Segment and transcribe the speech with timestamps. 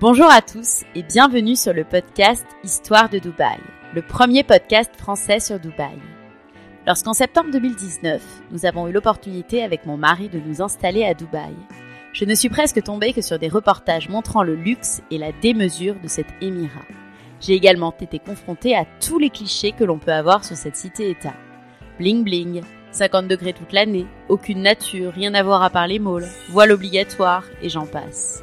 [0.00, 3.58] Bonjour à tous et bienvenue sur le podcast Histoire de Dubaï,
[3.94, 5.98] le premier podcast français sur Dubaï.
[6.86, 11.54] Lorsqu'en septembre 2019, nous avons eu l'opportunité avec mon mari de nous installer à Dubaï,
[12.14, 15.96] je ne suis presque tombée que sur des reportages montrant le luxe et la démesure
[16.02, 16.86] de cet émirat.
[17.38, 21.34] J'ai également été confrontée à tous les clichés que l'on peut avoir sur cette cité-État.
[21.98, 26.28] Bling bling, 50 degrés toute l'année, aucune nature, rien à voir à part les malls,
[26.48, 28.42] voile obligatoire et j'en passe.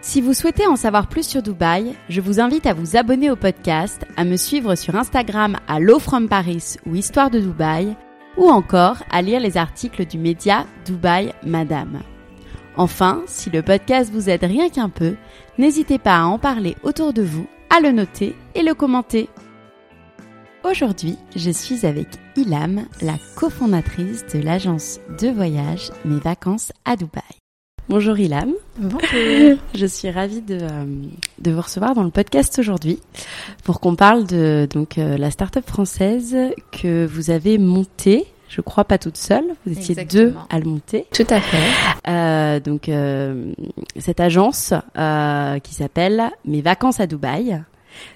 [0.00, 3.36] si vous souhaitez en savoir plus sur Dubaï, je vous invite à vous abonner au
[3.36, 7.96] podcast, à me suivre sur Instagram à Low From Paris ou Histoire de Dubaï,
[8.36, 12.00] ou encore à lire les articles du média Dubaï Madame.
[12.76, 15.16] Enfin, si le podcast vous aide rien qu'un peu,
[15.58, 19.28] n'hésitez pas à en parler autour de vous, à le noter et le commenter.
[20.62, 27.22] Aujourd'hui, je suis avec Ilam, la cofondatrice de l'agence de voyage Mes vacances à Dubaï.
[27.88, 28.52] Bonjour Ilam.
[28.78, 29.58] Bonjour.
[29.74, 30.84] Je suis ravie de, euh,
[31.38, 33.00] de vous recevoir dans le podcast aujourd'hui
[33.64, 36.36] pour qu'on parle de donc euh, la start-up française
[36.70, 38.26] que vous avez montée.
[38.48, 41.06] Je crois pas toute seule, vous étiez deux à le monter.
[41.14, 42.10] Tout à fait.
[42.10, 43.52] Euh, donc euh,
[43.96, 47.62] cette agence euh, qui s'appelle Mes vacances à Dubaï.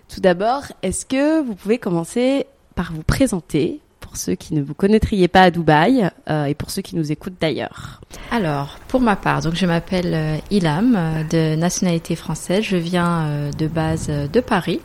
[0.08, 3.80] Tout d'abord, est-ce que vous pouvez commencer par vous présenter
[4.12, 7.10] pour ceux qui ne vous connaîtriez pas à Dubaï euh, et pour ceux qui nous
[7.10, 12.62] écoutent d'ailleurs Alors, pour ma part, donc je m'appelle euh, Ilam, euh, de nationalité française.
[12.62, 14.80] Je viens de base de Paris.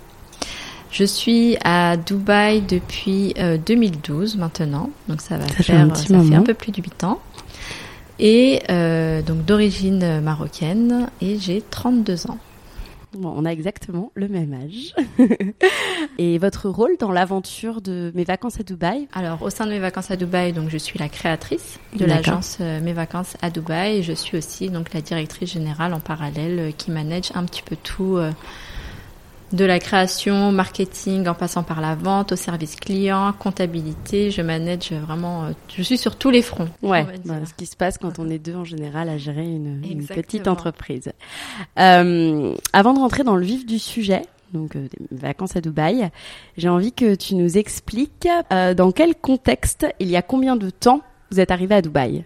[0.91, 5.93] Je suis à Dubaï depuis euh, 2012 maintenant, donc ça va Ça fait faire un
[5.93, 7.19] ça fait un peu plus de 8 ans.
[8.19, 12.37] Et euh, donc d'origine marocaine et j'ai 32 ans.
[13.17, 14.93] Bon, on a exactement le même âge.
[16.19, 19.07] et votre rôle dans l'aventure de mes vacances à Dubaï?
[19.13, 22.57] Alors, au sein de mes vacances à Dubaï, donc je suis la créatrice de l'agence
[22.61, 23.97] euh, Mes vacances à Dubaï.
[23.97, 27.63] Et je suis aussi donc la directrice générale en parallèle euh, qui manage un petit
[27.63, 28.31] peu tout euh,
[29.53, 34.31] de la création, marketing, en passant par la vente, au service client, comptabilité.
[34.31, 36.69] Je manage vraiment, euh, je suis sur tous les fronts.
[36.81, 40.05] Ouais, bah, ce qui se passe quand on est deux en général à gérer une,
[40.07, 41.11] petite entreprise.
[41.79, 46.09] Euh, avant de rentrer dans le vif du sujet, donc euh, des vacances à Dubaï,
[46.57, 50.69] j'ai envie que tu nous expliques euh, dans quel contexte, il y a combien de
[50.69, 52.25] temps vous êtes arrivé à Dubaï?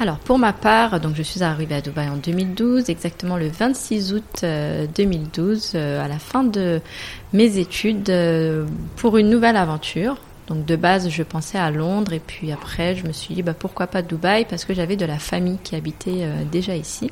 [0.00, 4.14] Alors pour ma part, donc je suis arrivée à Dubaï en 2012, exactement le 26
[4.14, 6.80] août euh, 2012, euh, à la fin de
[7.32, 10.16] mes études, euh, pour une nouvelle aventure.
[10.48, 13.54] Donc de base, je pensais à Londres et puis après, je me suis dit bah,
[13.54, 17.10] pourquoi pas Dubaï parce que j'avais de la famille qui habitait euh, déjà ici.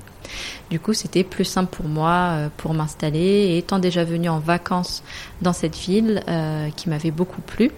[0.71, 4.41] Du coup, c'était plus simple pour moi euh, pour m'installer et étant déjà venue en
[4.41, 5.03] vacances
[5.43, 7.71] dans cette ville euh, qui m'avait beaucoup plu,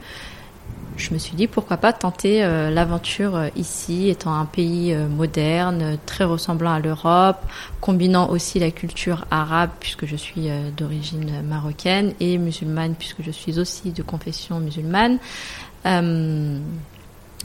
[1.02, 5.08] je me suis dit pourquoi pas tenter euh, l'aventure euh, ici, étant un pays euh,
[5.08, 7.38] moderne, très ressemblant à l'Europe,
[7.80, 13.58] combinant aussi la culture arabe puisque je suis d'origine marocaine et musulmane puisque je suis
[13.58, 15.18] aussi de confession musulmane.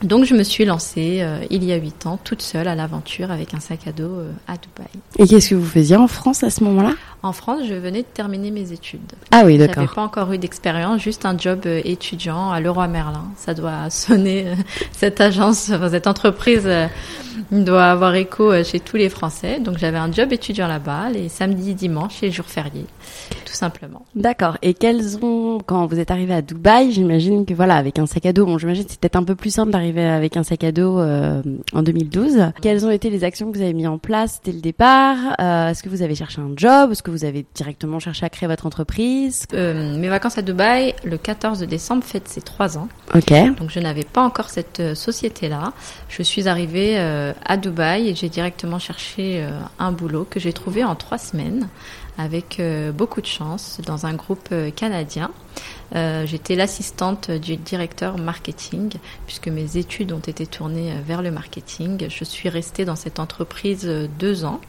[0.04, 3.56] Donc je me suis lancée il y a huit ans toute seule à l'aventure avec
[3.56, 4.88] un sac à dos à Dubaï.
[5.18, 6.94] Et qu'est-ce que vous faisiez en France à ce moment-là?
[7.24, 9.02] En France, je venais de terminer mes études.
[9.32, 9.94] Ah oui, J'avais d'accord.
[9.96, 13.26] pas encore eu d'expérience, juste un job euh, étudiant à Leroy Merlin.
[13.38, 14.56] Ça doit sonner euh,
[14.92, 16.88] cette agence, cette entreprise euh,
[17.52, 19.60] doit avoir écho chez tous les Français.
[19.60, 22.86] Donc j'avais un job étudiant là-bas, les samedis, dimanches et les jours fériés,
[23.46, 24.06] tout simplement.
[24.16, 24.58] D'accord.
[24.62, 28.26] Et quels ont, quand vous êtes arrivé à Dubaï, j'imagine que voilà, avec un sac
[28.28, 30.72] à dos, bon, j'imagine que peut-être un peu plus simple d'arriver avec un sac à
[30.72, 31.42] dos euh,
[31.74, 32.52] en 2012.
[32.62, 35.18] Quelles ont été les actions que vous avez mis en place dès le départ?
[35.40, 36.92] Euh, Est-ce que vous avez cherché un job?
[36.92, 40.94] Est-ce que vous avez directement cherché à créer votre entreprise Euh, mes vacances à Dubaï,
[41.06, 42.90] le 14 décembre, fête ses trois ans.
[43.16, 43.32] Ok.
[43.58, 45.72] Donc je n'avais pas encore cette euh, société-là.
[46.10, 49.50] Je suis arrivée euh, à Dubaï et j'ai directement cherché euh,
[49.80, 51.70] un boulot que j'ai trouvé en trois semaines
[52.20, 52.60] avec
[52.96, 55.30] beaucoup de chance dans un groupe canadien.
[55.96, 58.90] Euh, J'étais l'assistante du directeur marketing
[59.28, 62.08] puisque mes études ont été tournées vers le marketing.
[62.10, 63.88] Je suis restée dans cette entreprise
[64.18, 64.60] deux ans.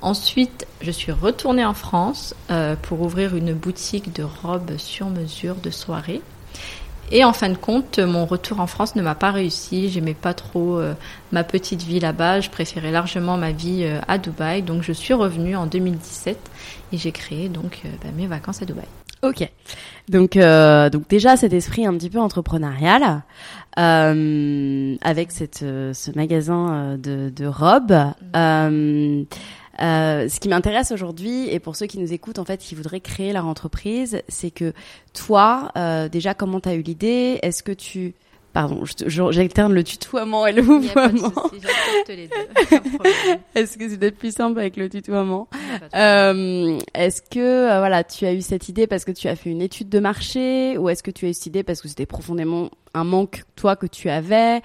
[0.00, 5.56] Ensuite, je suis retournée en France euh, pour ouvrir une boutique de robes sur mesure
[5.56, 6.22] de soirée.
[7.10, 9.88] Et en fin de compte, mon retour en France ne m'a pas réussi.
[9.88, 10.94] J'aimais pas trop euh,
[11.32, 12.40] ma petite vie là-bas.
[12.40, 14.62] Je préférais largement ma vie euh, à Dubaï.
[14.62, 16.38] Donc, je suis revenue en 2017
[16.92, 18.86] et j'ai créé donc euh, bah, mes vacances à Dubaï.
[19.22, 19.48] Ok.
[20.08, 23.22] Donc, euh, donc déjà cet esprit un petit peu entrepreneurial,
[23.78, 28.12] euh, avec cette, euh, ce magasin euh, de, de robes.
[28.36, 29.24] Euh,
[29.80, 33.00] euh, ce qui m'intéresse aujourd'hui, et pour ceux qui nous écoutent, en fait, qui voudraient
[33.00, 34.72] créer leur entreprise, c'est que
[35.14, 37.38] toi, euh, déjà, comment tu as eu l'idée?
[37.42, 38.14] Est-ce que tu...
[38.54, 41.32] Pardon, j'alterne le tutoiement et le vouvoiement.
[43.54, 45.48] Est-ce que c'est peut-être plus simple avec le tutoiement?
[45.94, 49.50] Euh, est-ce que euh, voilà, tu as eu cette idée parce que tu as fait
[49.50, 52.06] une étude de marché ou est-ce que tu as eu cette idée parce que c'était
[52.06, 54.60] profondément un manque toi que tu avais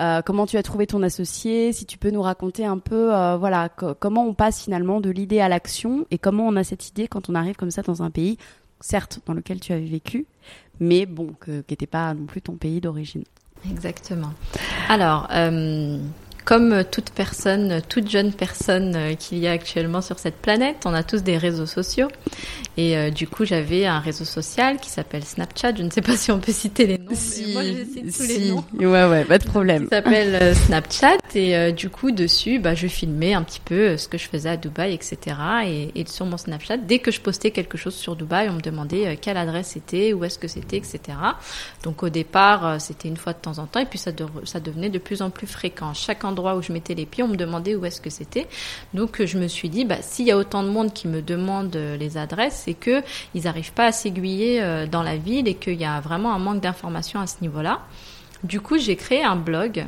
[0.00, 1.72] Euh, Comment tu as trouvé ton associé?
[1.72, 5.10] Si tu peux nous raconter un peu, euh, voilà, co- comment on passe finalement de
[5.10, 8.02] l'idée à l'action et comment on a cette idée quand on arrive comme ça dans
[8.04, 8.38] un pays,
[8.80, 10.26] certes dans lequel tu avais vécu,
[10.78, 13.24] mais bon, qui n'était pas non plus ton pays d'origine.
[13.68, 14.30] Exactement.
[14.88, 15.98] Alors, euh,
[16.48, 20.94] comme toute personne, toute jeune personne euh, qu'il y a actuellement sur cette planète, on
[20.94, 22.08] a tous des réseaux sociaux.
[22.78, 25.74] Et euh, du coup, j'avais un réseau social qui s'appelle Snapchat.
[25.76, 28.22] Je ne sais pas si on peut citer les noms, mais moi, je cite tous
[28.22, 28.64] les noms.
[28.78, 29.88] ouais, ouais, pas de problème.
[29.90, 33.74] Ça s'appelle euh, Snapchat et euh, du coup dessus bah, je filmais un petit peu
[33.74, 35.36] euh, ce que je faisais à Dubaï etc
[35.66, 38.60] et, et sur mon Snapchat dès que je postais quelque chose sur Dubaï on me
[38.60, 41.00] demandait euh, quelle adresse c'était où est-ce que c'était etc
[41.82, 44.24] donc au départ euh, c'était une fois de temps en temps et puis ça, de-
[44.44, 47.28] ça devenait de plus en plus fréquent chaque endroit où je mettais les pieds on
[47.28, 48.46] me demandait où est-ce que c'était.
[48.94, 51.74] Donc je me suis dit bah, s'il y a autant de monde qui me demande
[51.76, 53.02] euh, les adresses c'est que
[53.34, 56.38] ils n'arrivent pas à s'aiguiller euh, dans la ville et qu'il y a vraiment un
[56.38, 57.80] manque d'informations à ce niveau-là.
[58.44, 59.84] Du coup, j'ai créé un blog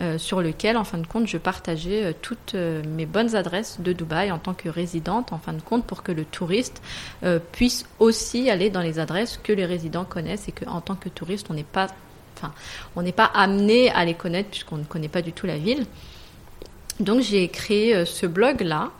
[0.00, 4.32] euh, sur lequel, en fin de compte, je partageais toutes mes bonnes adresses de Dubaï
[4.32, 6.82] en tant que résidente, en fin de compte, pour que le touriste
[7.52, 11.46] puisse aussi aller dans les adresses que les résidents connaissent et qu'en tant que touriste,
[11.50, 11.86] on n'est pas,
[12.96, 15.86] on n'est pas amené à les connaître puisqu'on ne connaît pas du tout la ville.
[17.00, 18.90] Donc j'ai créé euh, ce blog-là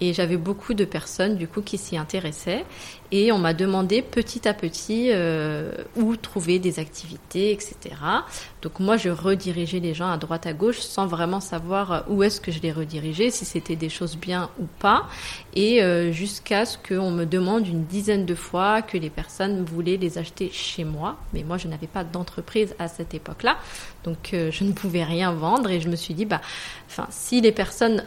[0.00, 2.64] et j'avais beaucoup de personnes du coup qui s'y intéressaient
[3.12, 7.94] et on m'a demandé petit à petit euh, où trouver des activités, etc.
[8.62, 12.22] Donc moi je redirigeais les gens à droite à gauche sans vraiment savoir euh, où
[12.22, 15.08] est-ce que je les redirigeais, si c'était des choses bien ou pas,
[15.54, 19.98] et euh, jusqu'à ce qu'on me demande une dizaine de fois que les personnes voulaient
[19.98, 23.58] les acheter chez moi, mais moi je n'avais pas d'entreprise à cette époque-là,
[24.04, 25.70] donc je ne pouvais rien vendre.
[25.70, 26.40] Et je me suis dit bah,
[26.88, 28.02] enfin si les personnes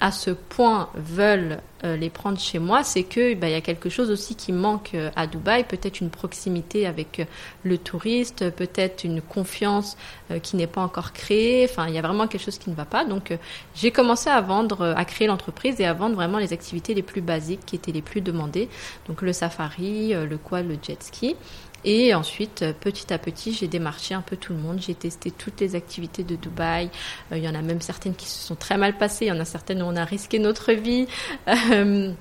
[0.00, 3.60] à ce point veulent euh, les prendre chez moi, c'est que bah, il y a
[3.60, 7.24] quelque chose aussi qui manque euh, à Dubaï, peut-être une proximité avec euh,
[7.64, 9.96] le touriste, peut-être une confiance
[10.42, 11.68] qui n'est pas encore créée.
[11.70, 13.04] Enfin, il y a vraiment quelque chose qui ne va pas.
[13.04, 13.36] Donc,
[13.76, 17.20] j'ai commencé à vendre, à créer l'entreprise et à vendre vraiment les activités les plus
[17.20, 18.68] basiques qui étaient les plus demandées.
[19.06, 21.36] Donc, le safari, le quad, le jet ski.
[21.84, 24.80] Et ensuite, euh, petit à petit, j'ai démarché un peu tout le monde.
[24.80, 26.90] J'ai testé toutes les activités de Dubaï.
[27.32, 29.26] Euh, Il y en a même certaines qui se sont très mal passées.
[29.26, 31.06] Il y en a certaines où on a risqué notre vie.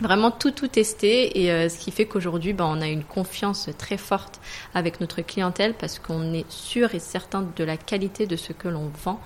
[0.00, 3.68] Vraiment tout tout testé et euh, ce qui fait qu'aujourd'hui ben, on a une confiance
[3.78, 4.40] très forte
[4.72, 8.68] avec notre clientèle parce qu'on est sûr et certain de la qualité de ce que
[8.68, 9.20] l'on vend.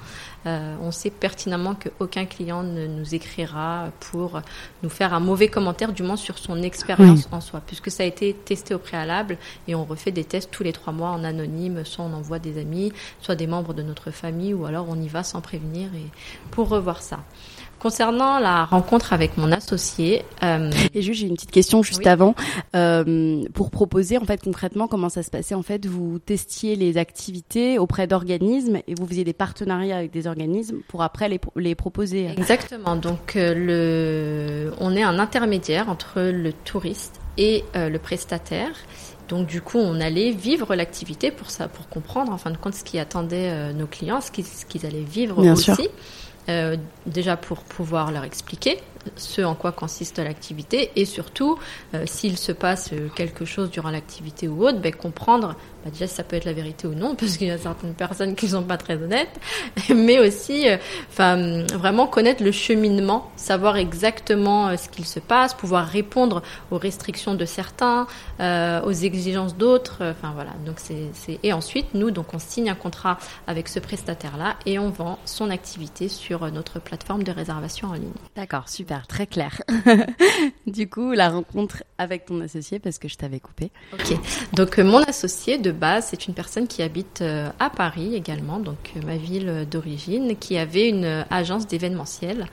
[0.47, 4.41] Euh, on sait pertinemment qu'aucun client ne nous écrira pour
[4.83, 8.07] nous faire un mauvais commentaire, du moins sur son expérience en soi, puisque ça a
[8.07, 9.37] été testé au préalable
[9.69, 12.59] et on refait des tests tous les trois mois en anonyme, soit on envoie des
[12.59, 16.07] amis, soit des membres de notre famille, ou alors on y va sans prévenir et
[16.51, 17.21] pour revoir ça.
[17.83, 22.37] Concernant la rencontre avec mon associé, euh, Et juste, j'ai une petite question juste avant.
[22.77, 26.97] Euh, pour proposer, en fait, concrètement, comment ça se passait En fait, vous testiez les
[26.97, 31.75] activités auprès d'organismes et vous faisiez des partenariats avec des organismes pour après les, les
[31.75, 32.29] proposer.
[32.37, 32.95] Exactement.
[32.95, 38.73] Donc, le, on est un intermédiaire entre le touriste et le prestataire.
[39.33, 42.75] Donc du coup, on allait vivre l'activité pour ça, pour comprendre en fin de compte
[42.75, 45.89] ce qui attendait euh, nos clients, ce qu'ils allaient vivre aussi.
[46.49, 48.79] Euh, déjà pour pouvoir leur expliquer
[49.15, 51.57] ce en quoi consiste l'activité et surtout
[51.95, 56.23] euh, s'il se passe quelque chose durant l'activité ou autre, ben, comprendre bah, déjà ça
[56.23, 58.77] peut être la vérité ou non parce qu'il y a certaines personnes qui sont pas
[58.77, 59.41] très honnêtes,
[59.95, 60.77] mais aussi euh,
[61.11, 66.79] enfin vraiment connaître le cheminement, savoir exactement euh, ce qu'il se passe, pouvoir répondre aux
[66.79, 68.07] restrictions de certains,
[68.41, 70.53] euh, aux exigences d'autres, enfin voilà.
[70.65, 74.79] Donc c'est et ensuite nous donc on signe un contrat avec ce prestataire là et
[74.79, 78.13] on vend son activité sur notre plateforme de réservation en ligne.
[78.37, 79.63] D'accord, super, très clair.
[80.67, 83.71] du coup, la rencontre avec ton associé parce que je t'avais coupé.
[83.93, 84.17] OK.
[84.55, 88.93] Donc mon associé de base, c'est une personne qui habite euh, à Paris également, donc
[88.97, 92.47] euh, ma ville d'origine, qui avait une agence d'événementiel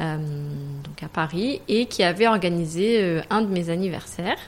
[0.00, 0.16] euh,
[1.02, 4.38] à Paris et qui avait organisé un de mes anniversaires.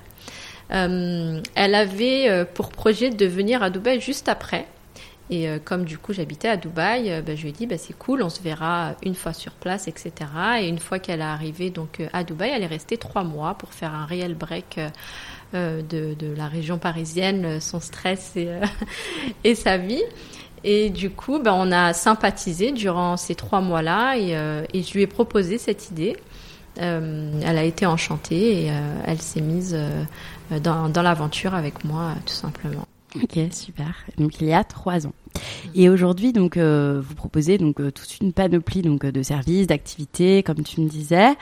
[0.71, 4.67] elle avait pour projet de venir à Dubaï juste après.
[5.31, 8.23] Et comme du coup j'habitais à Dubaï, bah, je lui ai dit bah, c'est cool,
[8.23, 10.13] on se verra une fois sur place, etc.
[10.61, 13.73] Et une fois qu'elle est arrivée donc à Dubaï, elle est restée trois mois pour
[13.73, 14.79] faire un réel break
[15.55, 18.65] euh, de, la région parisienne, son stress et, euh,
[19.45, 20.03] et sa vie.
[20.65, 24.93] Et du coup, ben, on a sympathisé durant ces trois mois-là et, euh, et, je
[24.95, 26.17] lui ai proposé cette idée.
[26.77, 28.73] elle a été enchantée et
[29.05, 29.77] elle s'est mise
[30.51, 32.87] dans, dans l'aventure avec moi, tout simplement.
[33.17, 33.95] Ok, super.
[34.19, 35.13] Donc il y a trois ans.
[35.75, 40.43] Et aujourd'hui, donc, euh, vous proposez donc euh, toute une panoplie donc de services, d'activités,
[40.43, 41.35] comme tu me disais.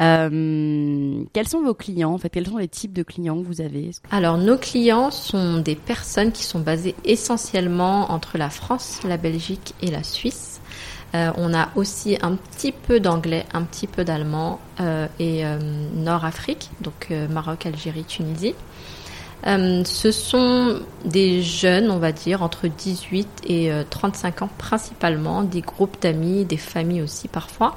[0.00, 3.60] Euh, quels sont vos clients En fait, quels sont les types de clients que vous
[3.60, 3.90] avez?
[4.10, 9.74] Alors, nos clients sont des personnes qui sont basées essentiellement entre la France, la Belgique
[9.82, 10.60] et la Suisse.
[11.14, 14.60] on a aussi un petit peu d'anglais, un petit peu d'allemand
[15.18, 15.44] et
[15.94, 18.54] Nord-Afrique, donc Maroc, Algérie, Tunisie.
[19.46, 25.42] Euh, ce sont des jeunes, on va dire, entre 18 et 35 euh, ans principalement,
[25.42, 27.74] des groupes d'amis, des familles aussi parfois.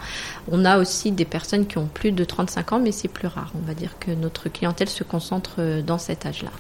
[0.52, 3.52] On a aussi des personnes qui ont plus de 35 ans, mais c'est plus rare.
[3.56, 6.52] On va dire que notre clientèle se concentre euh, dans cet âge-là.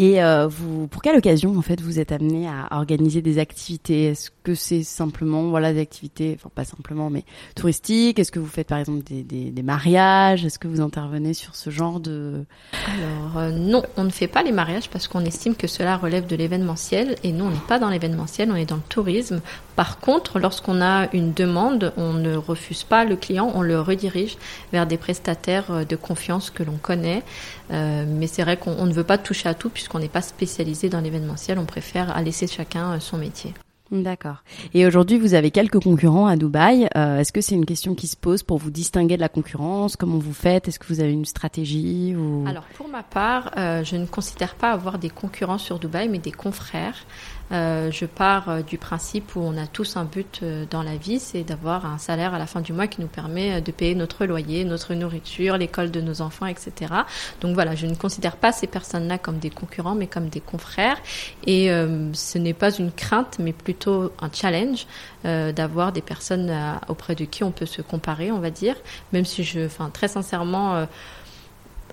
[0.00, 0.48] Et euh,
[0.90, 4.06] pour quelle occasion en fait vous êtes amené à organiser des activités?
[4.06, 8.18] Est-ce que c'est simplement voilà des activités, enfin pas simplement, mais touristiques?
[8.18, 10.46] Est-ce que vous faites par exemple des mariages?
[10.46, 12.46] Est-ce que vous intervenez sur ce genre de?
[12.72, 16.26] Alors euh, non, on ne fait pas les mariages parce qu'on estime que cela relève
[16.26, 19.42] de l'événementiel et nous on n'est pas dans l'événementiel, on est dans le tourisme.
[19.80, 24.36] Par contre, lorsqu'on a une demande, on ne refuse pas le client, on le redirige
[24.74, 27.22] vers des prestataires euh, de confiance que l'on connaît.
[27.70, 30.90] Euh, mais c'est vrai qu'on ne veut pas toucher à tout puisqu'on n'est pas spécialisé
[30.90, 33.54] dans l'événementiel, on préfère laisser chacun euh, son métier.
[33.90, 34.44] D'accord.
[34.74, 36.88] Et aujourd'hui, vous avez quelques concurrents à Dubaï.
[36.94, 39.96] Est-ce que c'est une question qui se pose pour vous distinguer de la concurrence?
[39.96, 40.68] Comment vous faites?
[40.68, 42.44] Est-ce que vous avez une stratégie ou...
[42.46, 46.30] Alors, pour ma part, je ne considère pas avoir des concurrents sur Dubaï, mais des
[46.30, 47.04] confrères.
[47.52, 50.96] Euh, je pars euh, du principe où on a tous un but euh, dans la
[50.96, 53.94] vie, c'est d'avoir un salaire à la fin du mois qui nous permet de payer
[53.94, 56.94] notre loyer, notre nourriture, l'école de nos enfants, etc.
[57.40, 60.98] Donc voilà, je ne considère pas ces personnes-là comme des concurrents, mais comme des confrères.
[61.46, 61.68] Et
[62.12, 64.86] ce n'est pas une crainte, mais plutôt un challenge
[65.24, 66.52] d'avoir des personnes
[66.88, 68.76] auprès de qui on peut se comparer, on va dire.
[69.12, 70.86] Même si je, enfin très sincèrement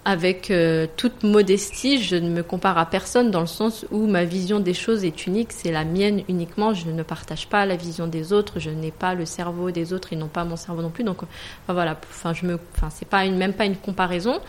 [0.07, 4.23] avec euh, toute modestie, je ne me compare à personne dans le sens où ma
[4.23, 6.73] vision des choses est unique, c'est la mienne uniquement.
[6.73, 10.13] Je ne partage pas la vision des autres, je n'ai pas le cerveau des autres,
[10.13, 11.03] ils n'ont pas mon cerveau non plus.
[11.03, 14.39] Donc enfin, voilà, enfin je me, enfin c'est pas une, même pas une comparaison,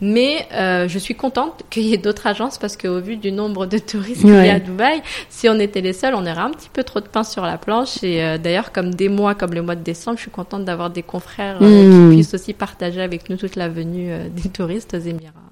[0.00, 3.66] mais euh, je suis contente qu'il y ait d'autres agences parce qu'au vu du nombre
[3.66, 6.50] de touristes qu'il y a à Dubaï, si on était les seuls, on aurait un
[6.50, 8.02] petit peu trop de pain sur la planche.
[8.02, 10.90] Et euh, d'ailleurs, comme des mois, comme le mois de décembre, je suis contente d'avoir
[10.90, 12.10] des confrères qui mmh.
[12.10, 15.03] puissent aussi partager avec nous toute la venue des touristes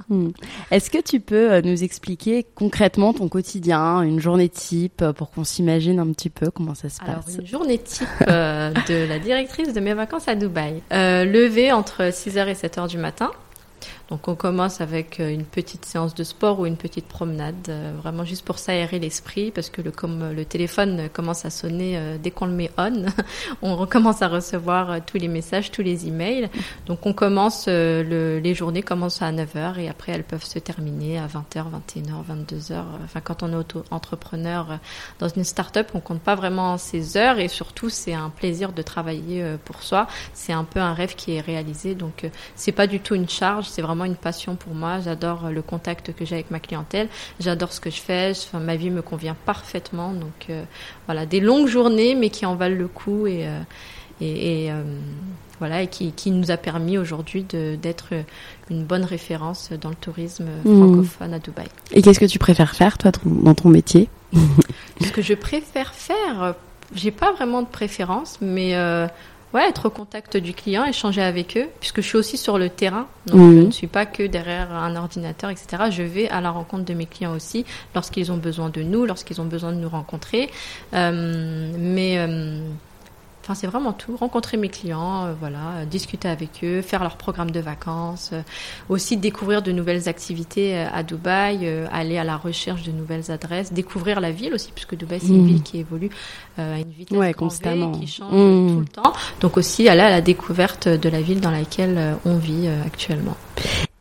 [0.09, 0.30] Hmm.
[0.71, 5.30] Est-ce que tu peux euh, nous expliquer concrètement ton quotidien, une journée type, euh, pour
[5.30, 9.09] qu'on s'imagine un petit peu comment ça se passe Alors, une journée type euh, de
[9.09, 10.82] la directrice de mes vacances à Dubaï.
[10.92, 13.30] Euh, lever entre 6h et 7h du matin.
[14.12, 17.95] Donc on commence avec euh, une petite séance de sport ou une petite promenade, euh,
[17.97, 22.19] vraiment juste pour s'aérer l'esprit, parce que le, comme le téléphone commence à sonner euh,
[22.23, 23.07] dès qu'on le met on,
[23.62, 26.50] on recommence à recevoir tous les messages, tous les emails.
[26.85, 31.19] Donc on commence, le, les journées commencent à 9h et après elles peuvent se terminer
[31.19, 32.83] à 20h, 21h, 22h.
[33.04, 34.78] Enfin quand on est auto-entrepreneur
[35.21, 38.83] dans une start-up, on compte pas vraiment ses heures et surtout c'est un plaisir de
[38.83, 40.07] travailler pour soi.
[40.35, 43.64] C'est un peu un rêve qui est réalisé, donc c'est pas du tout une charge,
[43.71, 45.00] c'est vraiment une passion pour moi.
[45.00, 47.09] J'adore le contact que j'ai avec ma clientèle.
[47.40, 48.32] J'adore ce que je fais.
[48.32, 50.12] Enfin, ma vie me convient parfaitement.
[50.12, 50.64] Donc euh,
[51.06, 53.61] voilà, des longues journées, mais qui en valent le coup et, euh,
[54.21, 54.82] et, euh,
[55.59, 58.09] voilà, et qui, qui, nous a permis aujourd'hui d'être
[58.71, 60.76] une bonne référence dans le tourisme mmh.
[60.76, 61.66] francophone à Dubaï.
[61.92, 64.09] Et qu'est-ce que tu préfères faire toi dans ton métier?
[65.00, 66.54] Ce que je préfère faire,
[66.94, 68.75] j'ai pas vraiment de préférence, mais
[69.54, 72.71] Ouais, être au contact du client, échanger avec eux, puisque je suis aussi sur le
[72.71, 73.06] terrain.
[73.26, 75.85] Donc je ne suis pas que derrière un ordinateur, etc.
[75.90, 79.40] Je vais à la rencontre de mes clients aussi, lorsqu'ils ont besoin de nous, lorsqu'ils
[79.40, 80.50] ont besoin de nous rencontrer.
[80.94, 82.61] Euh, mais euh,
[83.43, 84.17] Enfin, c'est vraiment tout.
[84.17, 88.43] Rencontrer mes clients, euh, voilà, discuter avec eux, faire leur programme de vacances, euh,
[88.89, 93.73] aussi découvrir de nouvelles activités euh, à Dubaï, aller à la recherche de nouvelles adresses,
[93.73, 95.47] découvrir la ville aussi, puisque Dubaï c'est une mmh.
[95.47, 96.11] ville qui évolue
[96.57, 98.69] à une vitesse ouais, constamment, qui change mmh.
[98.69, 99.13] tout le temps.
[99.41, 103.37] Donc aussi aller à la découverte de la ville dans laquelle on vit actuellement.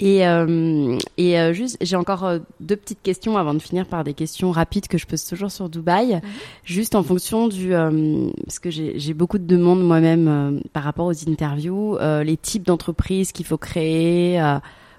[0.01, 4.03] Et, euh, et euh, juste, j'ai encore euh, deux petites questions avant de finir par
[4.03, 6.15] des questions rapides que je pose toujours sur Dubaï.
[6.15, 6.21] Mhm.
[6.63, 11.29] Juste en fonction du, euh, parce que j'ai beaucoup de demandes moi-même par rapport aux
[11.29, 14.41] interviews, les types d'entreprises qu'il faut créer,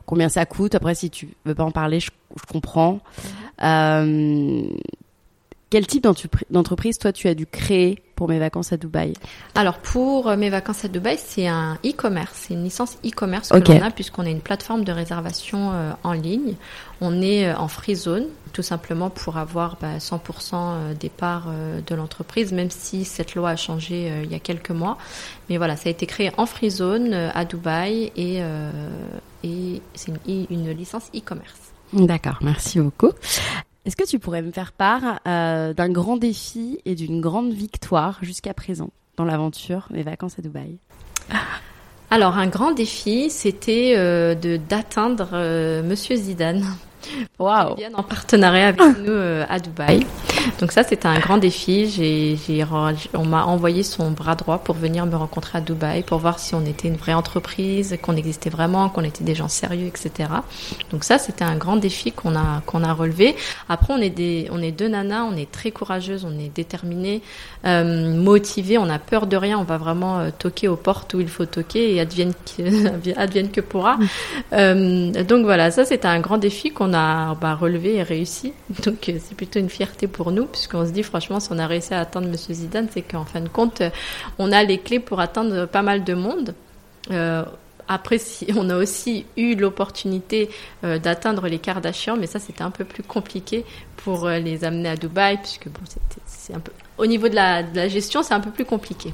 [0.06, 0.76] combien ça coûte.
[0.76, 3.00] Après, si tu veux pas en parler, je, je comprends.
[3.60, 4.78] Mhm.
[5.68, 6.06] quel type
[6.50, 9.14] d'entreprise toi tu as dû créer pour mes vacances à Dubaï
[9.56, 13.72] Alors pour euh, mes vacances à Dubaï, c'est un e-commerce, c'est une licence e-commerce que
[13.72, 16.54] l'on a puisqu'on a une plateforme de réservation euh, en ligne.
[17.00, 21.48] On est euh, en free zone, tout simplement pour avoir bah, 100% des parts
[21.84, 24.98] de l'entreprise, même si cette loi a changé il y a quelques mois.
[25.50, 28.40] Mais voilà, ça a été créé en free zone à Dubaï et,
[29.42, 31.72] et c'est une, une licence e-commerce.
[31.92, 33.10] D'accord, merci beaucoup.
[33.84, 38.18] Est-ce que tu pourrais me faire part euh, d'un grand défi et d'une grande victoire
[38.22, 40.78] jusqu'à présent dans l'aventure mes vacances à Dubaï?
[42.10, 46.62] Alors un grand défi, c'était euh, de d'atteindre euh, Monsieur Zidane.
[47.38, 47.74] Wow.
[47.74, 50.06] Qui en partenariat avec nous euh, à Dubaï.
[50.60, 51.88] Donc ça, c'était un grand défi.
[51.88, 52.64] J'ai, j'ai,
[53.14, 56.54] on m'a envoyé son bras droit pour venir me rencontrer à Dubaï, pour voir si
[56.54, 60.30] on était une vraie entreprise, qu'on existait vraiment, qu'on était des gens sérieux, etc.
[60.90, 63.36] Donc ça, c'était un grand défi qu'on a qu'on a relevé.
[63.68, 67.22] Après, on est des, on est deux nanas, on est très courageuses, on est déterminées,
[67.66, 71.20] euh, motivées, on a peur de rien, on va vraiment euh, toquer aux portes où
[71.20, 73.98] il faut toquer et advienne que, advienne que pourra.
[74.52, 78.52] Euh, donc voilà, ça c'était un grand défi qu'on a bah, relevé et réussi.
[78.84, 81.66] Donc euh, c'est plutôt une fierté pour nous, puisqu'on se dit franchement, si on a
[81.66, 83.82] réussi à atteindre Monsieur Zidane, c'est qu'en fin de compte,
[84.38, 86.54] on a les clés pour atteindre pas mal de monde.
[87.10, 87.44] Euh,
[87.88, 90.50] après, si, on a aussi eu l'opportunité
[90.84, 93.64] euh, d'atteindre les Kardashians, mais ça c'était un peu plus compliqué
[93.96, 95.80] pour euh, les amener à Dubaï, puisque bon,
[96.26, 99.12] c'est un peu au niveau de la gestion, c'est un peu plus compliqué.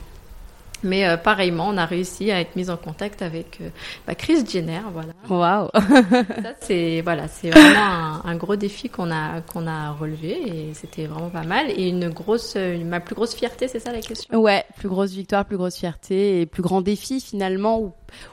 [0.83, 3.71] Mais euh, pareillement, on a réussi à être mis en contact avec euh,
[4.07, 5.13] bah, Chris Jenner, voilà.
[5.29, 5.69] Waouh.
[6.43, 10.75] Ça c'est voilà, c'est vraiment un, un, gros défi qu'on a qu'on a relevé et
[10.75, 14.39] c'était vraiment pas mal et une grosse ma plus grosse fierté, c'est ça la question?
[14.39, 17.93] Ouais, plus grosse victoire, plus grosse fierté et plus grand défi finalement ou,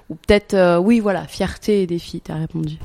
[0.10, 2.78] ou peut-être euh, oui voilà, fierté et défi, tu as répondu.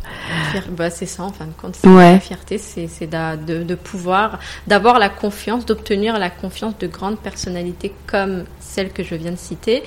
[0.70, 2.12] bah c'est ça en fin de compte, ouais.
[2.12, 7.18] la fierté c'est c'est de, de pouvoir d'avoir la confiance, d'obtenir la confiance de grandes
[7.18, 9.82] personnalités comme celle que je viens de citer,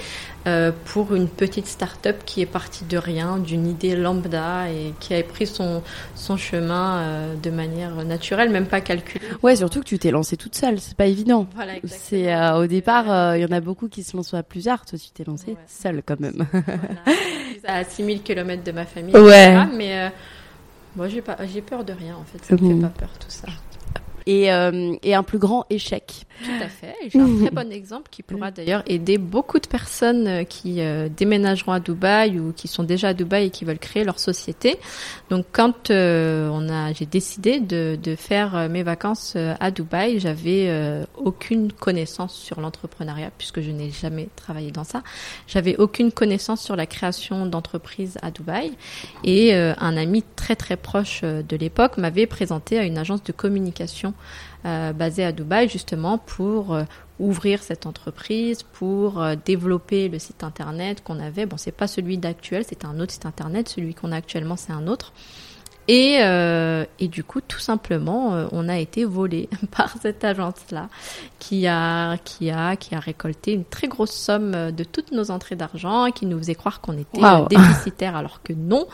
[0.46, 5.16] euh, pour une petite start-up qui est partie de rien, d'une idée lambda et qui
[5.16, 5.82] a pris son,
[6.16, 9.26] son chemin euh, de manière naturelle, même pas calculée.
[9.42, 11.48] Ouais, surtout que tu t'es lancée toute seule, c'est pas évident.
[11.56, 14.86] Voilà, c'est euh, au départ, il y en a beaucoup qui se lancent à plusieurs,
[14.86, 16.46] toi tu t'es lancée seule quand même.
[16.52, 17.20] Voilà.
[17.80, 19.66] à 6000 km de ma famille, ouais.
[19.74, 20.12] mais
[20.96, 22.82] moi j'ai peur de rien en fait, ça me fait mmh.
[22.82, 23.48] pas peur tout ça
[24.26, 26.26] et, euh, et un plus grand échec.
[26.44, 26.96] Tout à fait.
[27.10, 31.08] J'ai un très bon exemple qui pourra d'ailleurs aider beaucoup de personnes euh, qui euh,
[31.10, 34.78] déménageront à Dubaï ou qui sont déjà à Dubaï et qui veulent créer leur société.
[35.30, 40.72] Donc quand euh, on a, j'ai décidé de, de faire mes vacances à Dubaï, j'avais
[41.16, 45.04] aucune connaissance sur l'entrepreneuriat puisque je n'ai jamais travaillé dans ça.
[45.48, 48.74] J'avais aucune connaissance sur la création d'entreprises à Dubaï
[49.24, 54.13] et un ami très très proche de l'époque m'avait présenté à une agence de communication
[54.64, 56.78] basé à Dubaï justement pour
[57.20, 61.46] ouvrir cette entreprise, pour développer le site internet qu'on avait.
[61.46, 63.68] Bon, c'est pas celui d'actuel, c'est un autre site internet.
[63.68, 65.12] Celui qu'on a actuellement, c'est un autre.
[65.88, 70.88] Et, euh, et du coup, tout simplement, euh, on a été volé par cette agence-là,
[71.40, 75.30] qui a, qui a, qui a récolté une très grosse somme euh, de toutes nos
[75.30, 77.48] entrées d'argent, qui nous faisait croire qu'on était wow.
[77.50, 78.88] déficitaire alors que non.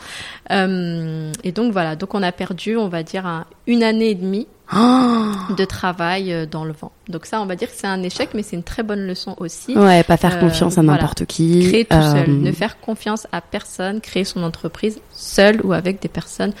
[0.50, 4.14] Euh, et donc voilà, donc on a perdu, on va dire, un, une année et
[4.16, 6.92] demie de travail dans le vent.
[7.08, 9.34] Donc ça, on va dire que c'est un échec, mais c'est une très bonne leçon
[9.38, 9.76] aussi.
[9.76, 11.26] Ouais, pas faire confiance à n'importe voilà.
[11.26, 11.68] qui.
[11.68, 16.00] Créer tout Euh, seul, ne faire confiance à personne, créer son entreprise seul ou avec
[16.00, 16.52] des personnes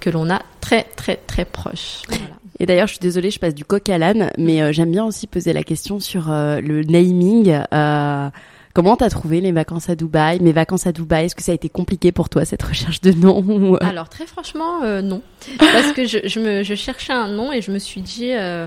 [0.00, 2.02] que l'on a très très très proches.
[2.08, 2.24] Voilà.
[2.60, 5.04] Et d'ailleurs, je suis désolée, je passe du coq à l'âne, mais euh, j'aime bien
[5.04, 7.60] aussi poser la question sur euh, le naming.
[7.72, 8.30] Euh,
[8.74, 11.54] comment t'as trouvé les vacances à Dubaï Mes vacances à Dubaï, est-ce que ça a
[11.54, 15.22] été compliqué pour toi cette recherche de nom euh, Alors très franchement, euh, non,
[15.58, 18.66] parce que je, cherchais un nom et je me suis dit, euh,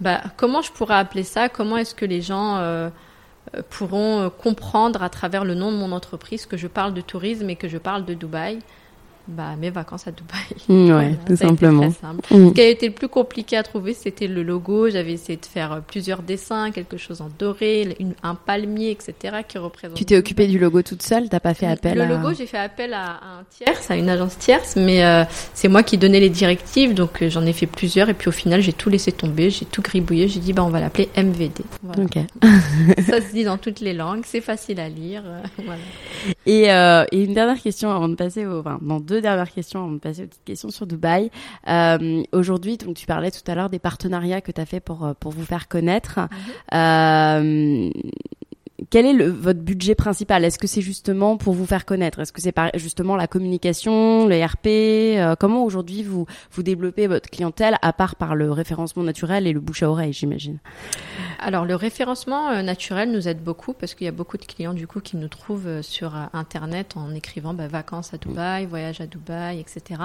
[0.00, 1.48] bah, comment je pourrais appeler ça?
[1.48, 2.90] Comment est-ce que les gens
[3.70, 7.56] pourront comprendre à travers le nom de mon entreprise que je parle de tourisme et
[7.56, 8.58] que je parle de Dubaï?
[9.28, 10.38] Bah, mes vacances à Dubaï.
[10.68, 11.90] Mm, ouais, Voilà, tout simplement.
[11.92, 12.20] simple.
[12.34, 12.48] Mm.
[12.48, 14.88] Ce qui a été le plus compliqué à trouver, c'était le logo.
[14.90, 19.38] J'avais essayé de faire euh, plusieurs dessins, quelque chose en doré, une- un palmier, etc.,
[19.48, 19.96] qui représente.
[19.96, 21.28] Tu t'es occupée du logo toute seule?
[21.28, 22.06] T'as pas fait appel Le à...
[22.06, 25.82] logo, j'ai fait appel à, un tierce, à une agence tierce, mais euh, c'est moi
[25.82, 28.72] qui donnais les directives, donc euh, j'en ai fait plusieurs, et puis au final, j'ai
[28.72, 31.62] tout laissé tomber, j'ai tout gribouillé, j'ai dit, bah, on va l'appeler MVD.
[31.82, 32.02] Voilà.
[33.06, 35.22] Ça se dit dans toutes les langues, c'est facile à lire.
[35.26, 35.80] euh, voilà.
[36.46, 36.64] Et,
[37.16, 39.98] et une dernière question avant de passer au, enfin, non, deux dernières questions avant de
[39.98, 41.30] passer aux petites questions sur Dubaï.
[41.68, 45.04] Euh, Aujourd'hui, donc tu parlais tout à l'heure des partenariats que tu as fait pour
[45.04, 46.20] euh, pour vous faire connaître.
[46.74, 47.90] Euh,
[48.96, 50.42] quel est votre budget principal?
[50.42, 52.18] Est-ce que c'est justement pour vous faire connaître?
[52.20, 54.66] Est-ce que c'est justement la communication, le RP
[55.18, 59.52] Euh, Comment aujourd'hui vous vous développez votre clientèle à part par le référencement naturel et
[59.52, 60.60] le bouche à oreille, j'imagine?
[61.40, 64.72] Alors le référencement euh, naturel nous aide beaucoup parce qu'il y a beaucoup de clients
[64.72, 69.02] du coup qui nous trouvent euh, sur internet en écrivant bah, vacances à Dubaï, voyage
[69.02, 70.00] à Dubaï, etc.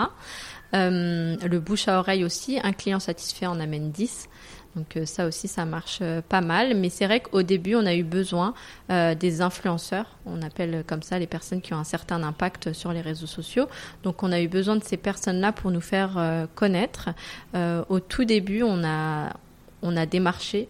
[0.74, 4.28] Le bouche à oreille aussi, un client satisfait en amène 10.
[4.76, 7.86] Donc euh, ça aussi ça marche euh, pas mal, mais c'est vrai qu'au début on
[7.86, 8.54] a eu besoin
[8.90, 12.94] euh, des influenceurs, on appelle comme ça les personnes qui ont un certain impact sur
[12.94, 13.68] les réseaux sociaux.
[14.04, 17.10] Donc on a eu besoin de ces personnes-là pour nous faire connaître.
[17.56, 19.34] Au tout début on a
[19.82, 20.70] on a démarché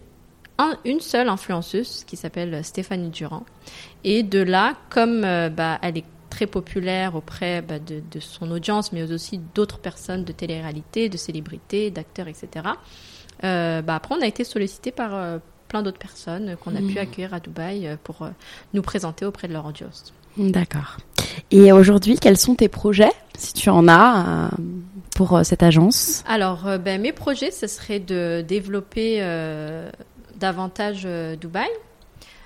[0.58, 3.44] un- une seule influenceuse qui s'appelle Stéphanie Durand.
[4.04, 8.92] Et de là, comme bah, elle est très populaire auprès bah, de, de son audience,
[8.92, 12.48] mais aussi d'autres personnes de télé-réalité, de célébrités, d'acteurs, etc.
[13.44, 16.98] euh, bah, après, on a été sollicité par euh, plein d'autres personnes qu'on a pu
[16.98, 18.28] accueillir à Dubaï euh, pour
[18.74, 20.12] nous présenter auprès de leur audience.
[20.36, 20.98] D'accord.
[21.50, 24.50] Et aujourd'hui, quels sont tes projets, si tu en as,
[25.14, 26.24] pour cette agence?
[26.26, 29.20] Alors, ben, mes projets, ce serait de développer
[30.36, 31.06] davantage
[31.38, 31.68] Dubaï,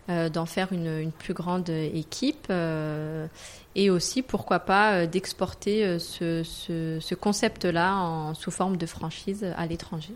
[0.09, 3.27] euh, d'en faire une, une plus grande équipe euh,
[3.75, 9.67] et aussi, pourquoi pas, euh, d'exporter ce, ce, ce concept-là sous forme de franchise à
[9.67, 10.15] l'étranger,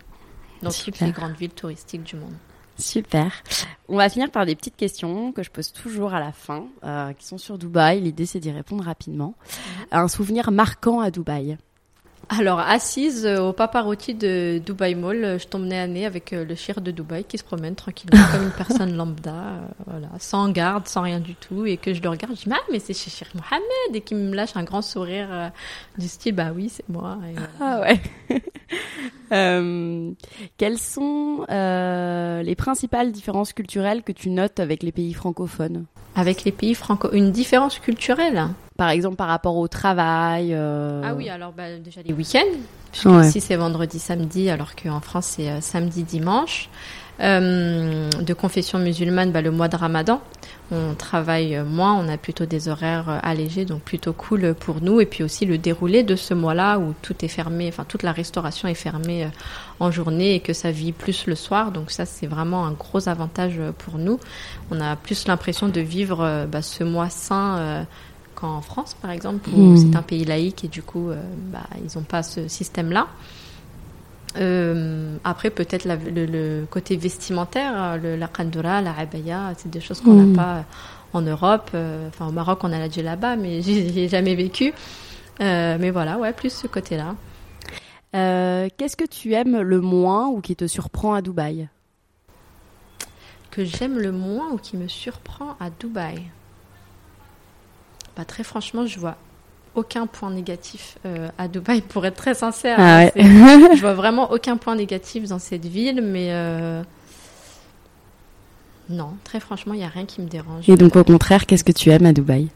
[0.62, 1.06] dans toutes Super.
[1.06, 2.34] les grandes villes touristiques du monde.
[2.78, 3.30] Super.
[3.88, 7.12] On va finir par des petites questions que je pose toujours à la fin, euh,
[7.12, 8.00] qui sont sur Dubaï.
[8.00, 9.34] L'idée, c'est d'y répondre rapidement.
[9.92, 11.58] Un souvenir marquant à Dubaï?
[12.32, 16.32] Alors, assise euh, au paparotti de Dubaï Mall, euh, je tombe nez à nez avec
[16.32, 20.08] euh, le chir de Dubaï qui se promène tranquillement comme une personne lambda, euh, voilà,
[20.20, 22.78] sans garde, sans rien du tout, et que je le regarde, je dis, ah, mais
[22.78, 25.48] c'est Cheikh Mohamed, et qui me lâche un grand sourire euh,
[25.98, 27.18] du style, bah oui, c'est moi.
[27.28, 27.48] et voilà.
[27.60, 28.00] Ah ouais.
[29.32, 30.10] Euh,
[30.58, 35.86] quelles sont les principales différences culturelles que tu notes avec les pays francophones?
[36.16, 38.48] Avec les pays franco, une différence culturelle?
[38.80, 42.40] Par exemple, par rapport au travail euh, Ah oui, alors bah, déjà les week-ends,
[43.04, 43.28] Ouais.
[43.28, 46.70] ici c'est vendredi, samedi, alors qu'en France c'est euh, samedi, dimanche.
[47.20, 50.22] Euh, de confession musulmane, bah, le mois de Ramadan,
[50.72, 55.02] on travaille moins, on a plutôt des horaires allégés, donc plutôt cool pour nous.
[55.02, 58.12] Et puis aussi le déroulé de ce mois-là où tout est fermé, enfin toute la
[58.12, 59.28] restauration est fermée
[59.78, 61.70] en journée et que ça vit plus le soir.
[61.70, 64.18] Donc ça c'est vraiment un gros avantage pour nous.
[64.70, 67.84] On a plus l'impression de vivre bah, ce mois saint.
[68.40, 69.76] Qu'en France, par exemple, où Mhm.
[69.76, 71.20] c'est un pays laïque et du coup, euh,
[71.52, 73.06] bah, ils n'ont pas ce système-là.
[74.36, 79.80] Euh, après, peut-être le, le côté vestimentaire, euh, le, la khandora, la abaya, c'est des
[79.80, 80.32] choses qu'on n'a Mhm.
[80.34, 80.64] pas
[81.12, 81.70] en Europe.
[82.08, 84.72] Enfin, au Maroc, on a la djellaba, mais j'y ai jamais vécu.
[85.40, 87.14] Mais voilà, ouais, plus ce côté-là.
[88.12, 91.68] Qu'est-ce que tu aimes le moins ou qui te surprend à Dubaï?
[93.50, 96.22] Que j'aime le moins ou qui me surprend à Dubaï?
[98.16, 99.16] Bah, Très franchement, je vois
[99.74, 102.76] aucun point négatif euh, à Dubaï, pour être très sincère.
[102.78, 103.12] Ah ouais.
[103.16, 106.82] je vois vraiment aucun point négatif dans cette ville, mais euh,
[108.88, 110.68] non, très franchement, il n'y a rien qui me dérange.
[110.68, 112.48] Et donc au contraire, qu'est-ce que tu aimes à Dubaï?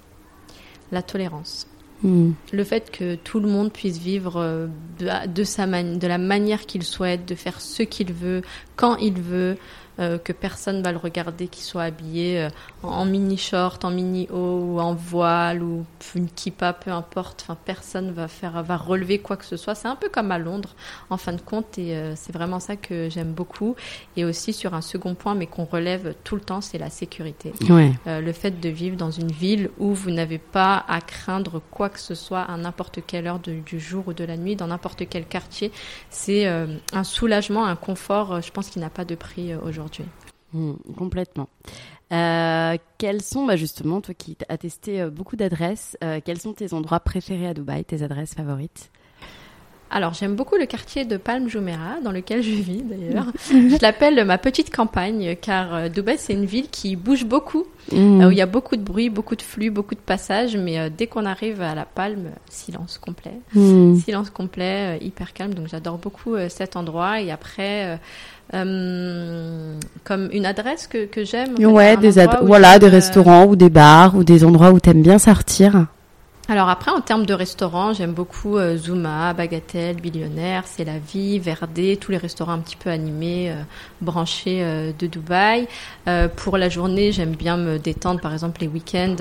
[0.92, 1.66] La tolérance.
[2.02, 2.32] Hmm.
[2.52, 4.66] Le fait que tout le monde puisse vivre euh,
[4.98, 8.42] de, de sa de la manière qu'il souhaite, de faire ce qu'il veut,
[8.76, 9.56] quand il veut,
[10.00, 12.48] euh, que personne va le regarder, qu'il soit habillé euh,
[12.82, 17.42] en, en mini short, en mini haut ou en voile ou une kippa, peu importe.
[17.42, 19.74] Enfin, personne va faire, va relever quoi que ce soit.
[19.74, 20.74] C'est un peu comme à Londres,
[21.10, 23.76] en fin de compte, et euh, c'est vraiment ça que j'aime beaucoup.
[24.16, 27.52] Et aussi sur un second point, mais qu'on relève tout le temps, c'est la sécurité.
[27.68, 27.92] Ouais.
[28.06, 31.88] Euh, le fait de vivre dans une ville où vous n'avez pas à craindre quoi
[31.88, 34.66] que ce soit à n'importe quelle heure de- du jour ou de la nuit, dans
[34.68, 35.70] n'importe quel quartier,
[36.10, 39.58] c'est euh, un soulagement, un confort, je pense, qui n'a pas de prix euh,
[40.52, 41.48] Hmm, complètement.
[42.12, 46.52] Euh, quels sont, bah justement, toi qui as testé euh, beaucoup d'adresses, euh, quels sont
[46.52, 48.90] tes endroits préférés à Dubaï, tes adresses favorites?
[49.96, 53.26] Alors, j'aime beaucoup le quartier de Palm Jumeirah, dans lequel je vis d'ailleurs.
[53.48, 58.26] je l'appelle ma petite campagne, car euh, Dubaï, c'est une ville qui bouge beaucoup, euh,
[58.26, 60.88] où il y a beaucoup de bruit, beaucoup de flux, beaucoup de passages, mais euh,
[60.94, 63.38] dès qu'on arrive à la Palme, silence complet.
[63.54, 63.94] Hmm.
[63.94, 65.54] Silence complet, euh, hyper calme.
[65.54, 67.20] Donc j'adore beaucoup cet endroit.
[67.20, 67.96] Et après,
[68.52, 71.54] euh, comme une adresse que, que j'aime.
[71.64, 75.02] Ouais, des ad- voilà, des euh, restaurants ou des bars ou des endroits où t'aimes
[75.02, 75.86] bien sortir.
[76.46, 81.38] Alors après, en termes de restaurants, j'aime beaucoup euh, Zuma, Bagatelle, Billionnaire, C'est la vie,
[81.38, 83.62] Verdé, tous les restaurants un petit peu animés, euh,
[84.02, 85.66] branchés euh, de Dubaï.
[86.36, 89.16] Pour la journée, j'aime bien me détendre, par exemple les week-ends,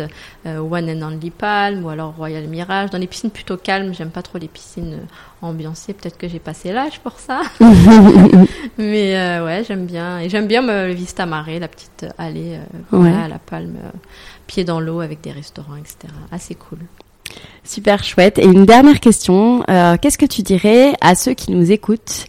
[0.46, 2.90] One and Only Palm ou alors Royal Mirage.
[2.90, 5.00] Dans les piscines plutôt calmes, j'aime pas trop les piscines
[5.42, 5.94] ambiancées.
[5.94, 7.42] Peut-être que j'ai passé l'âge pour ça.
[8.78, 10.20] Mais ouais, j'aime bien.
[10.20, 12.60] Et j'aime bien me, le Vista Mare, la petite allée
[12.92, 13.78] voilà, à la Palme,
[14.46, 16.14] pied dans l'eau avec des restaurants, etc.
[16.32, 16.80] Assez cool.
[17.64, 18.40] Super chouette.
[18.40, 22.26] Et une dernière question, euh, qu'est-ce que tu dirais à ceux qui nous écoutent,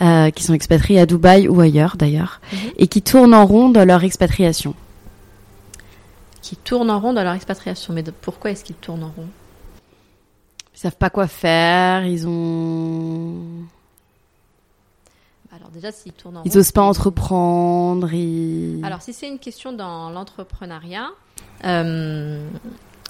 [0.00, 2.58] euh, qui sont expatriés à Dubaï ou ailleurs d'ailleurs, Mhm.
[2.76, 4.74] et qui tournent en rond dans leur expatriation?
[6.42, 7.92] Qui tournent en rond dans leur expatriation.
[7.92, 9.26] Mais pourquoi est-ce qu'ils tournent en rond?
[10.74, 13.34] Ils savent pas quoi faire, ils ont...
[15.52, 18.08] Alors déjà, s'ils tournent en Ils rond, osent pas entreprendre.
[18.84, 21.08] Alors si c'est une question dans l'entrepreneuriat,
[21.64, 22.46] euh,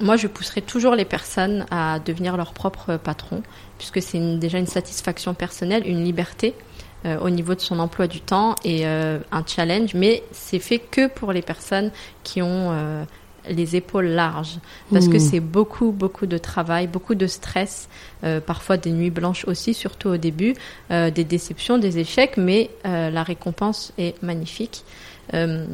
[0.00, 3.42] moi je pousserai toujours les personnes à devenir leur propre patron,
[3.78, 6.54] puisque c'est une- déjà une satisfaction personnelle, une liberté.
[7.04, 10.78] euh, au niveau de son emploi du temps et euh, un challenge, mais c'est fait
[10.80, 11.92] que pour les personnes
[12.24, 13.04] qui ont euh,
[13.48, 14.58] les épaules larges,
[14.92, 15.20] parce que Hmm.
[15.20, 17.88] c'est beaucoup, beaucoup de travail, beaucoup de stress,
[18.24, 20.54] euh, parfois des nuits blanches aussi, surtout au début,
[20.90, 24.82] euh, des déceptions, des échecs, mais euh, la récompense est magnifique.
[25.34, 25.66] Euh,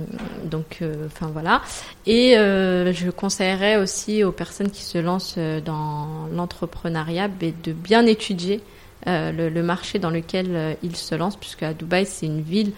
[0.45, 1.63] donc, euh, enfin voilà.
[2.07, 8.07] Et euh, je conseillerais aussi aux personnes qui se lancent dans l'entrepreneuriat ben, de bien
[8.07, 8.61] étudier
[9.07, 12.73] le, le marché dans lequel ils se lancent, puisque à Dubaï c'est une ville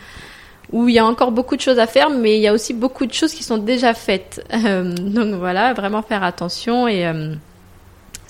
[0.73, 2.75] où il y a encore beaucoup de choses à faire, mais il y a aussi
[2.75, 4.45] beaucoup de choses qui sont déjà faites.
[4.65, 7.35] Euh, donc voilà, vraiment faire attention et euh,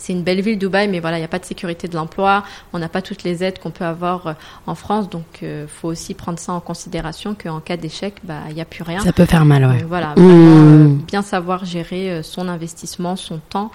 [0.04, 2.44] c'est une belle ville, Dubaï, mais voilà, il n'y a pas de sécurité de l'emploi,
[2.72, 4.32] on n'a pas toutes les aides qu'on peut avoir euh,
[4.66, 8.54] en France, donc il faut aussi prendre ça en considération qu'en cas d'échec, bah, il
[8.54, 9.00] n'y a plus rien.
[9.00, 9.84] Ça peut faire mal, ouais.
[9.88, 10.22] Voilà, Mmh.
[10.22, 13.70] vraiment, euh, bien savoir gérer euh, son investissement, son temps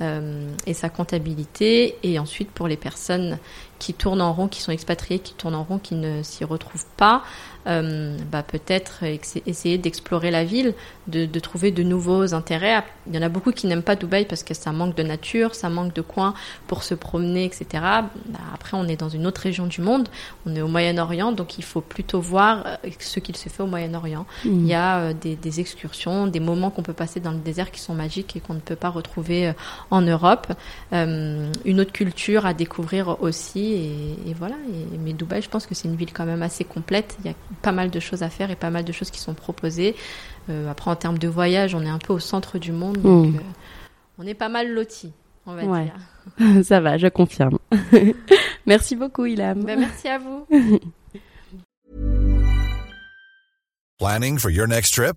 [0.00, 1.96] euh, et sa comptabilité.
[2.02, 3.38] Et ensuite, pour les personnes
[3.78, 6.86] qui tournent en rond, qui sont expatriées, qui tournent en rond, qui ne s'y retrouvent
[6.96, 7.22] pas,
[7.66, 9.04] euh, bah, peut-être
[9.46, 10.74] essayer d'explorer la ville,
[11.06, 12.84] de, de trouver de nouveaux intérêts.
[13.06, 15.54] Il y en a beaucoup qui n'aiment pas Dubaï parce que ça manque de nature,
[15.54, 16.34] ça manque de coins
[16.66, 17.66] pour se promener, etc.
[17.72, 20.08] Bah, après, on est dans une autre région du monde,
[20.46, 23.66] on est au Moyen-Orient, donc il faut plutôt voir euh, ce qu'il se fait au
[23.66, 24.26] Moyen-Orient.
[24.44, 27.70] Il y a euh, des, des excursions, des moments qu'on peut passer dans le désert
[27.70, 29.52] qui sont magiques et qu'on ne peut pas retrouver
[29.90, 30.52] en Europe.
[30.92, 33.73] Euh, une autre culture à découvrir aussi.
[33.74, 34.56] Et, et voilà.
[34.68, 37.16] Et, mais Dubaï, je pense que c'est une ville quand même assez complète.
[37.20, 39.18] Il y a pas mal de choses à faire et pas mal de choses qui
[39.20, 39.94] sont proposées.
[40.50, 42.98] Euh, après, en termes de voyage, on est un peu au centre du monde.
[42.98, 43.36] Donc, Mm.
[43.36, 43.40] euh,
[44.18, 45.12] on est pas mal lotis,
[45.46, 45.84] on va Ouais.
[45.84, 46.62] dire.
[46.64, 47.58] Ça va, je confirme.
[48.66, 49.62] Merci beaucoup, Ilham.
[49.64, 50.46] Ben, merci à vous.
[53.98, 55.16] Planning for your next trip?